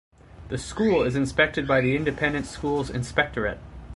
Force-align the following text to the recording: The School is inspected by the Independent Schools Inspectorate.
The 0.49 0.57
School 0.57 1.03
is 1.03 1.15
inspected 1.15 1.67
by 1.67 1.79
the 1.79 1.95
Independent 1.95 2.47
Schools 2.47 2.89
Inspectorate. 2.89 3.59